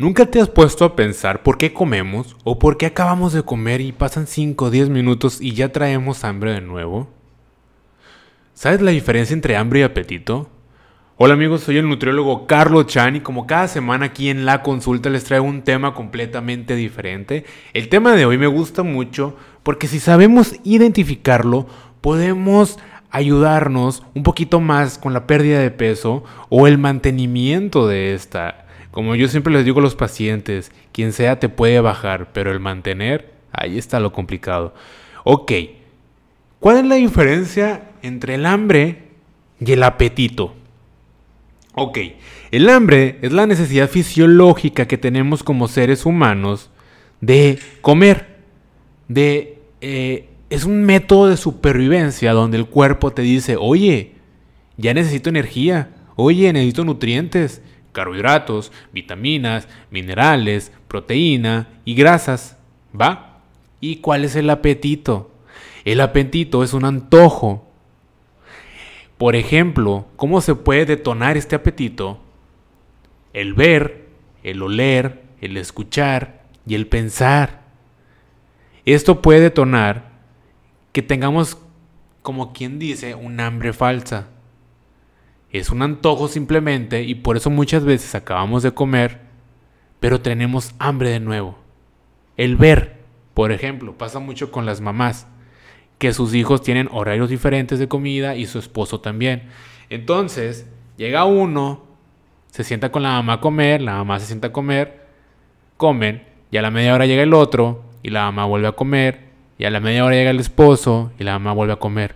[0.00, 3.82] ¿Nunca te has puesto a pensar por qué comemos o por qué acabamos de comer
[3.82, 7.10] y pasan 5 o 10 minutos y ya traemos hambre de nuevo?
[8.54, 10.48] ¿Sabes la diferencia entre hambre y apetito?
[11.18, 15.10] Hola amigos, soy el nutriólogo Carlos Chan y como cada semana aquí en la consulta
[15.10, 17.44] les traigo un tema completamente diferente.
[17.74, 21.66] El tema de hoy me gusta mucho porque si sabemos identificarlo,
[22.00, 22.78] podemos
[23.10, 28.64] ayudarnos un poquito más con la pérdida de peso o el mantenimiento de esta.
[28.90, 32.60] Como yo siempre les digo a los pacientes, quien sea te puede bajar, pero el
[32.60, 34.74] mantener, ahí está lo complicado.
[35.24, 35.52] Ok,
[36.58, 39.04] ¿cuál es la diferencia entre el hambre
[39.60, 40.54] y el apetito?
[41.74, 41.98] Ok,
[42.50, 46.70] el hambre es la necesidad fisiológica que tenemos como seres humanos
[47.20, 48.38] de comer,
[49.08, 49.58] de...
[49.80, 54.14] Eh, es un método de supervivencia donde el cuerpo te dice, oye,
[54.76, 57.62] ya necesito energía, oye, necesito nutrientes,
[57.92, 62.58] carbohidratos, vitaminas, minerales, proteína y grasas.
[62.98, 63.40] ¿Va?
[63.80, 65.30] ¿Y cuál es el apetito?
[65.84, 67.66] El apetito es un antojo.
[69.18, 72.20] Por ejemplo, ¿cómo se puede detonar este apetito?
[73.32, 74.08] El ver,
[74.42, 77.62] el oler, el escuchar y el pensar.
[78.84, 80.10] Esto puede detonar
[80.92, 81.58] que tengamos,
[82.22, 84.28] como quien dice, un hambre falsa
[85.52, 89.20] es un antojo simplemente y por eso muchas veces acabamos de comer,
[89.98, 91.58] pero tenemos hambre de nuevo.
[92.36, 92.98] El ver,
[93.34, 95.26] por ejemplo, pasa mucho con las mamás,
[95.98, 99.48] que sus hijos tienen horarios diferentes de comida y su esposo también.
[99.90, 101.82] Entonces, llega uno,
[102.46, 105.06] se sienta con la mamá a comer, la mamá se sienta a comer,
[105.76, 109.30] comen, y a la media hora llega el otro, y la mamá vuelve a comer,
[109.58, 112.14] y a la media hora llega el esposo, y la mamá vuelve a comer.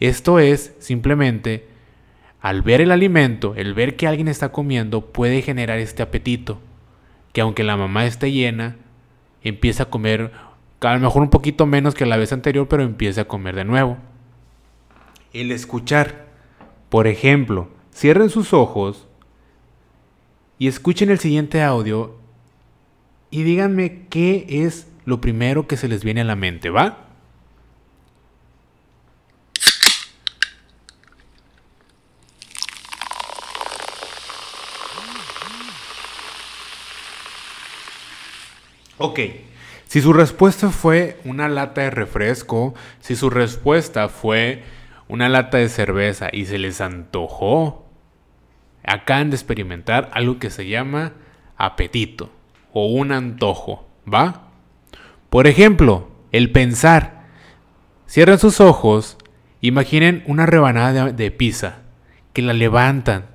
[0.00, 1.73] Esto es simplemente
[2.44, 6.60] al ver el alimento, el ver que alguien está comiendo, puede generar este apetito.
[7.32, 8.76] Que aunque la mamá esté llena,
[9.42, 10.30] empieza a comer
[10.78, 13.64] a lo mejor un poquito menos que la vez anterior, pero empieza a comer de
[13.64, 13.96] nuevo.
[15.32, 16.26] El escuchar.
[16.90, 19.08] Por ejemplo, cierren sus ojos
[20.58, 22.18] y escuchen el siguiente audio
[23.30, 27.03] y díganme qué es lo primero que se les viene a la mente, ¿va?
[38.98, 39.20] Ok,
[39.86, 44.62] si su respuesta fue una lata de refresco, si su respuesta fue
[45.08, 47.86] una lata de cerveza y se les antojó,
[48.84, 51.12] acaban de experimentar algo que se llama
[51.56, 52.30] apetito
[52.72, 54.48] o un antojo, ¿va?
[55.30, 57.24] Por ejemplo, el pensar.
[58.06, 59.16] Cierren sus ojos,
[59.60, 61.78] imaginen una rebanada de, pizza,
[62.32, 63.26] que la levantan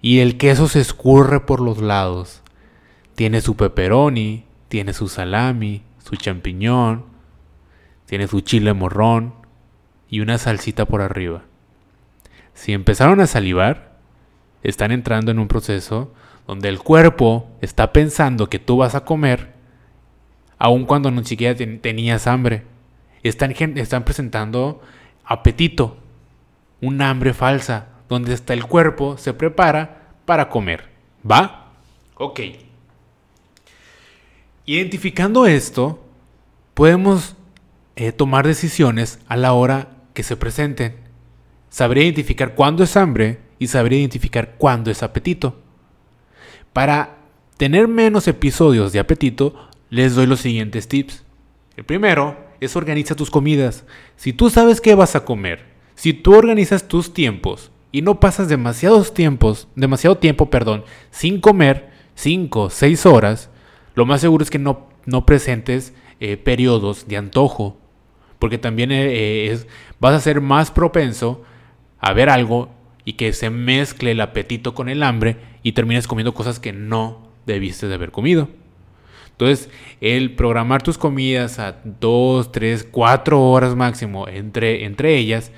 [0.00, 2.42] y el queso se escurre por los lados.
[3.14, 7.04] Tiene su pepperoni, tiene su salami, su champiñón,
[8.06, 9.32] tiene su chile morrón
[10.08, 11.44] y una salsita por arriba.
[12.54, 14.00] Si empezaron a salivar,
[14.64, 16.12] están entrando en un proceso
[16.48, 19.52] donde el cuerpo está pensando que tú vas a comer,
[20.58, 22.64] aun cuando no siquiera tenías hambre.
[23.22, 23.54] Están,
[24.04, 24.82] presentando
[25.24, 25.98] apetito,
[26.80, 30.88] un hambre falsa, donde hasta el cuerpo se prepara para comer.
[31.24, 31.70] ¿Va?
[32.16, 32.40] Ok.
[34.66, 36.02] Identificando esto,
[36.72, 37.36] podemos
[37.96, 40.96] eh, tomar decisiones a la hora que se presenten.
[41.68, 45.60] Saber identificar cuándo es hambre y saber identificar cuándo es apetito.
[46.72, 47.18] Para
[47.58, 51.24] tener menos episodios de apetito, les doy los siguientes tips.
[51.76, 53.84] El primero es organiza tus comidas.
[54.16, 55.64] Si tú sabes qué vas a comer,
[55.94, 61.90] si tú organizas tus tiempos y no pasas demasiados tiempos, demasiado tiempo, perdón, sin comer,
[62.14, 63.50] 5, 6 horas,
[63.94, 67.78] lo más seguro es que no, no presentes eh, periodos de antojo,
[68.38, 69.66] porque también eh, eh, es,
[70.00, 71.42] vas a ser más propenso
[72.00, 72.70] a ver algo
[73.04, 77.28] y que se mezcle el apetito con el hambre y termines comiendo cosas que no
[77.46, 78.48] debiste de haber comido.
[79.30, 79.68] Entonces,
[80.00, 85.50] el programar tus comidas a 2, 3, 4 horas máximo entre, entre ellas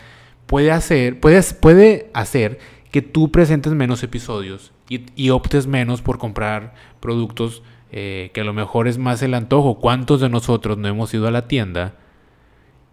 [0.47, 2.59] puede hacer, puede, hacer
[2.91, 7.63] que tú presentes menos episodios y, y optes menos por comprar productos
[7.93, 9.79] eh, que a lo mejor es más el antojo.
[9.79, 11.95] ¿Cuántos de nosotros no hemos ido a la tienda?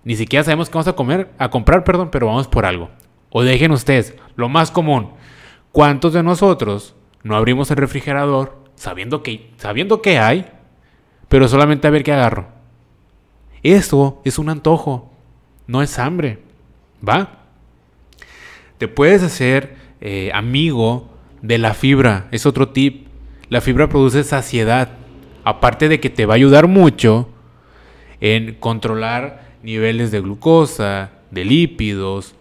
[0.04, 2.90] Ni siquiera sabemos qué vamos a comer, a comprar, perdón, pero vamos por algo.
[3.30, 5.12] O dejen ustedes, lo más común.
[5.72, 10.46] ¿Cuántos de nosotros no abrimos el refrigerador sabiendo que, sabiendo que hay,
[11.30, 12.48] pero solamente a ver qué agarro?
[13.64, 15.12] Eso es un antojo,
[15.68, 16.40] no es hambre.
[17.08, 17.40] ¿Va?
[18.78, 21.10] Te puedes hacer eh, amigo
[21.42, 23.08] de la fibra, es otro tip.
[23.54, 24.90] La fibra produce saciedad.
[25.44, 27.30] Aparte de que te va a ayudar mucho
[28.20, 32.34] en controlar niveles de glucosa, de lípidos,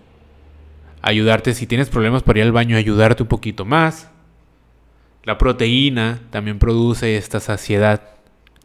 [1.02, 4.10] ayudarte si tienes problemas para ir al baño, ayudarte un poquito más.
[5.24, 8.00] La proteína también produce esta saciedad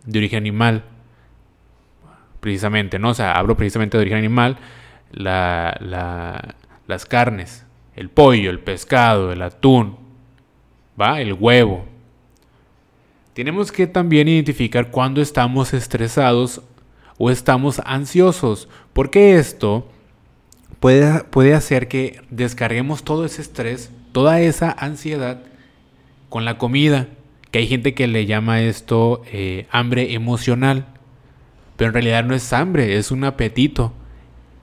[0.06, 0.86] de origen animal.
[2.40, 3.10] Precisamente, ¿no?
[3.10, 4.58] O sea, hablo precisamente de origen animal.
[5.12, 7.66] las carnes,
[7.98, 9.98] el pollo, el pescado, el atún,
[10.98, 11.20] ¿va?
[11.20, 11.97] El huevo.
[13.38, 16.64] Tenemos que también identificar cuando estamos estresados
[17.20, 19.88] o estamos ansiosos, porque esto
[20.80, 25.44] puede, puede hacer que descarguemos todo ese estrés, toda esa ansiedad
[26.30, 27.10] con la comida,
[27.52, 30.88] que hay gente que le llama esto eh, hambre emocional,
[31.76, 33.94] pero en realidad no es hambre, es un apetito,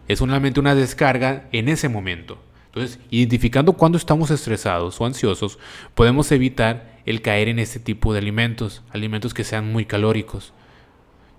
[0.08, 2.40] es solamente una descarga en ese momento.
[2.66, 5.60] Entonces, identificando cuando estamos estresados o ansiosos,
[5.94, 10.52] podemos evitar el caer en este tipo de alimentos, alimentos que sean muy calóricos.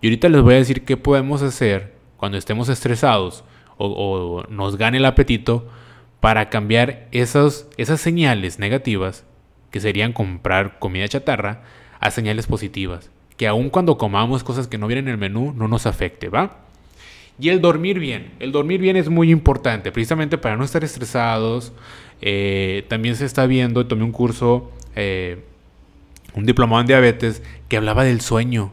[0.02, 3.44] Y ahorita les voy a decir qué podemos hacer cuando estemos estresados
[3.78, 5.68] o, nos gane el apetito
[6.20, 7.68] para cambiar esas
[7.98, 9.26] señales negativas
[9.72, 11.64] que serían comprar comida chatarra,
[12.00, 13.12] a señales positivas.
[13.36, 16.60] Que aun cuando comamos cosas que no vienen en el menú, no nos afecte, ¿va?
[17.38, 18.32] Y el dormir bien.
[18.40, 21.74] El dormir bien es muy importante, precisamente para no estar estresados.
[22.22, 25.44] Eh, también se está viendo, tomé un curso, eh,
[26.36, 28.72] un diplomado en diabetes, que hablaba del sueño.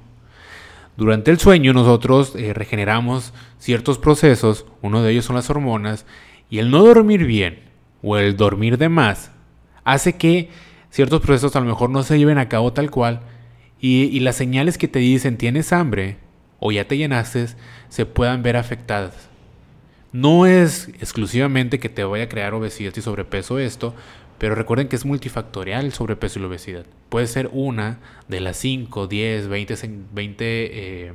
[0.97, 6.05] Durante el sueño nosotros eh, regeneramos ciertos procesos, uno de ellos son las hormonas,
[6.51, 7.61] y el no dormir bien
[8.03, 9.31] o el dormir de más
[9.85, 10.51] hace que
[10.91, 13.21] ciertos procesos a lo mejor no se lleven a cabo tal cual
[13.81, 16.19] y, las señales que te dicen tienes hambre
[16.61, 17.49] o ya te llenaste
[17.89, 19.29] se puedan ver afectadas.
[20.13, 23.95] No es exclusivamente que te vaya a crear obesidad y sobrepeso esto,
[24.43, 26.85] pero recuerden que es multifactorial el sobrepeso y la obesidad.
[27.11, 29.75] Puede ser una de las 5, 10, 20,
[30.13, 31.13] 20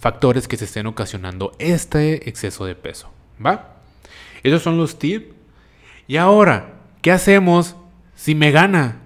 [0.00, 3.12] factores que se estén ocasionando este exceso de peso.
[3.40, 3.76] ¿Va?
[4.42, 5.26] Esos son los tips.
[6.08, 7.76] Y ahora, ¿qué hacemos
[8.16, 8.96] si me gana.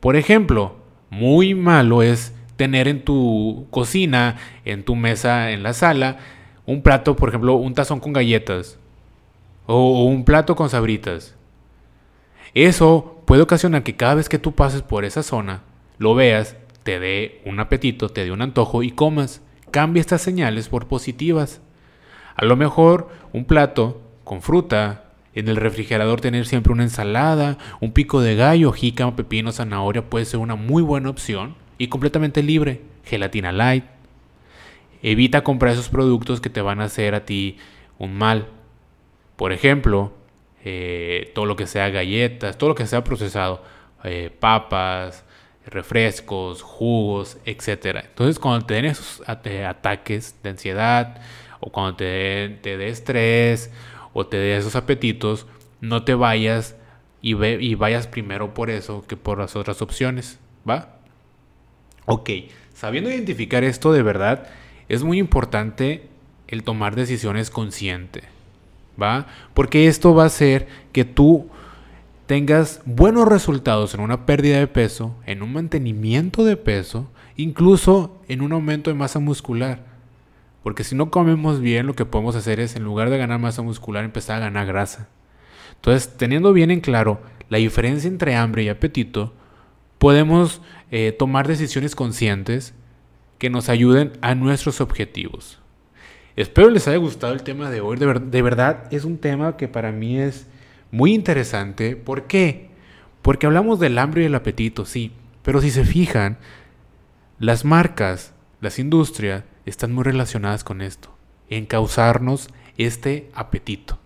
[0.00, 0.76] Por ejemplo,
[1.10, 6.20] muy malo es tener en tu cocina, en tu mesa, en la sala,
[6.64, 8.78] un plato, por ejemplo, un tazón con galletas
[9.66, 11.35] o un plato con sabritas.
[12.56, 15.60] Eso puede ocasionar que cada vez que tú pases por esa zona,
[15.98, 19.42] lo veas, te dé un apetito, te dé un antojo y comas.
[19.70, 21.60] Cambia estas señales por positivas.
[22.34, 25.04] A lo mejor un plato con fruta,
[25.34, 30.24] en el refrigerador tener siempre una ensalada, un pico de gallo, jícama, pepino, zanahoria puede
[30.24, 32.80] ser una muy buena opción y completamente libre.
[33.04, 33.84] Gelatina light.
[35.02, 37.58] Evita comprar esos productos que te van a hacer a ti
[37.98, 38.48] un mal.
[39.36, 40.14] Por ejemplo,
[40.68, 43.62] eh, todo lo que sea galletas, todo lo que sea procesado,
[44.02, 45.24] eh, papas,
[45.64, 48.00] refrescos, jugos, etc.
[48.08, 51.20] Entonces, cuando te den esos ataques de ansiedad
[51.60, 53.70] o cuando te, te dé estrés
[54.12, 55.46] o te dé esos apetitos,
[55.80, 56.74] no te vayas
[57.22, 60.96] y, ve, y vayas primero por eso que por las otras opciones, ¿va?
[62.06, 62.30] Ok,
[62.74, 64.48] sabiendo identificar esto de verdad,
[64.88, 66.08] es muy importante
[66.48, 68.24] el tomar decisiones consciente,
[69.54, 71.48] Porque esto va a hacer que tú
[72.26, 78.42] tengas buenos resultados en una pérdida de peso, en un mantenimiento de peso, incluso en
[78.42, 79.84] un aumento de masa muscular.
[80.62, 83.62] Porque si no comemos bien, lo que podemos hacer es, en lugar de ganar masa
[83.62, 85.08] muscular, empezar a ganar grasa.
[85.76, 89.32] Entonces, teniendo bien en claro la diferencia entre hambre y apetito,
[89.98, 92.74] podemos eh, tomar decisiones conscientes
[93.38, 95.60] que nos ayuden a nuestros objetivos.
[96.36, 97.96] Espero les haya gustado el tema de hoy.
[97.96, 100.46] De, verdad, es un tema que para mí es
[100.90, 101.96] muy interesante.
[101.96, 102.68] ¿Por qué?
[103.22, 105.12] Porque hablamos del hambre y el apetito, sí.
[105.42, 106.36] Pero si se fijan,
[107.38, 111.16] las marcas, las industrias, están muy relacionadas con esto,
[111.48, 113.98] en causarnos este apetito.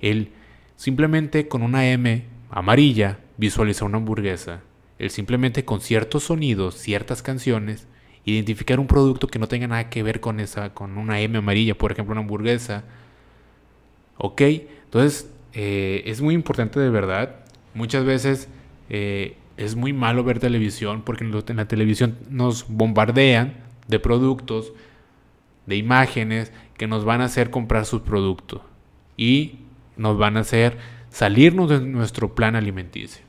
[0.00, 0.32] El
[0.76, 4.62] simplemente con una M amarilla visualizar una hamburguesa,
[4.98, 7.86] el simplemente con ciertos sonidos, ciertas canciones,
[8.34, 11.76] identificar un producto que no tenga nada que ver con esa, con una M amarilla,
[11.76, 12.84] por ejemplo una hamburguesa.
[14.16, 14.40] ¿Ok?
[14.40, 17.36] Entonces eh, es muy importante de verdad.
[17.74, 18.48] Muchas veces
[18.90, 23.54] eh, es muy malo ver televisión porque en la televisión nos bombardean
[23.86, 24.72] de productos,
[25.66, 28.62] de imágenes que nos van a hacer comprar sus productos
[29.16, 29.60] y
[29.96, 30.78] nos van a hacer
[31.10, 33.22] salirnos de nuestro plan alimenticio.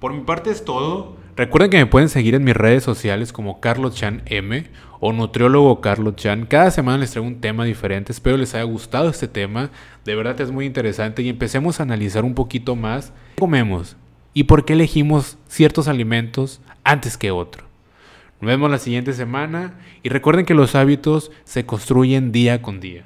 [0.00, 1.16] Por mi parte es todo.
[1.36, 4.64] Recuerden que me pueden seguir en mis redes sociales como Carlos Chan M
[5.00, 6.46] o Nutriólogo Carlos Chan.
[6.46, 8.12] Cada semana les traigo un tema diferente.
[8.12, 9.70] Espero les haya gustado este tema.
[10.04, 13.12] De verdad es muy interesante y empecemos a analizar un poquito más.
[13.34, 13.96] ¿Qué comemos?
[14.34, 17.66] y por qué elegimos ciertos alimentos antes que otros.
[18.40, 23.04] Nos vemos la siguiente semana y recuerden que los hábitos se construyen día con día.